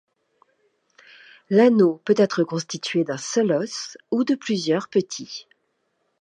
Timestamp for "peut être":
2.05-2.43